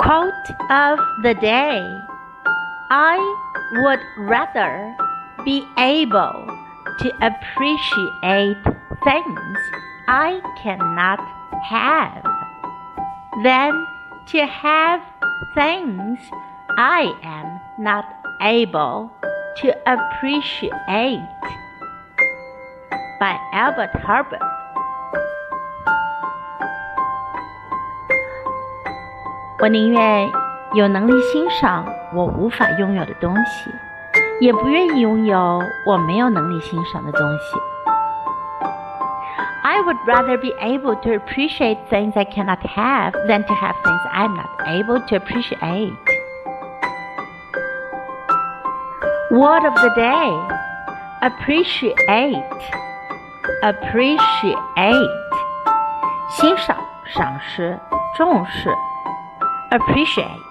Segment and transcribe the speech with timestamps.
[0.00, 2.00] Quote of the day
[2.90, 3.18] I
[3.82, 4.96] would rather
[5.44, 6.46] be able
[7.00, 8.56] to appreciate
[9.04, 9.58] things
[10.08, 11.20] I cannot
[11.64, 12.24] have
[13.44, 13.86] than
[14.28, 15.02] to have
[15.54, 16.18] things
[16.78, 18.06] I am not
[18.40, 19.12] able
[19.58, 21.28] to appreciate.
[23.20, 24.59] By Elbert Hubbard.
[29.59, 30.29] 我宁愿
[30.73, 33.71] 有能力欣赏我无法拥有的东西，
[34.39, 37.57] 也不愿意拥有我没有能力欣赏的东西。
[39.63, 44.35] I would rather be able to appreciate things I cannot have than to have things I'm
[44.35, 45.93] not able to appreciate.
[49.31, 50.31] Word of the day
[51.21, 52.43] appreciate.
[53.63, 55.09] Appreciate.
[56.29, 57.79] 欣赏、赏识、
[58.15, 58.69] 重视。
[59.70, 60.49] Appreciate